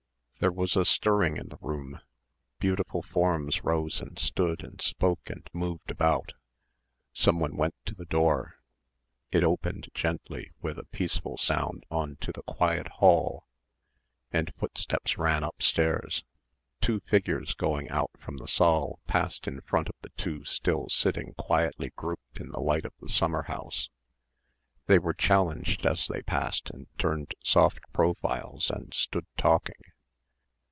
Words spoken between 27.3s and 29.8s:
soft profiles and stood talking.